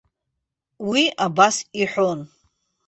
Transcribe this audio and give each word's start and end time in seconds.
Уи 0.89 1.03
абас 1.25 1.55
аҳәон. 1.81 2.19